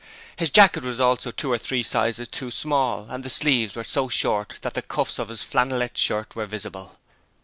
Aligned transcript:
His 0.35 0.49
jacket 0.49 0.83
was 0.83 0.99
also 0.99 1.29
two 1.29 1.51
or 1.51 1.59
three 1.59 1.83
sizes 1.83 2.27
too 2.27 2.49
small, 2.49 3.05
and 3.11 3.23
the 3.23 3.29
sleeves 3.29 3.75
were 3.75 3.83
so 3.83 4.09
short 4.09 4.55
that 4.63 4.73
the 4.73 4.81
cuffs 4.81 5.19
of 5.19 5.29
his 5.29 5.43
flanelette 5.43 5.95
shirt 5.95 6.35
were 6.35 6.47
visible. 6.47 6.97